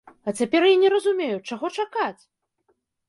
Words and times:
А 0.29 0.31
цяпер 0.43 0.65
я 0.69 0.77
не 0.83 0.89
разумею, 0.95 1.37
чаго 1.51 1.73
чакаць! 1.85 2.21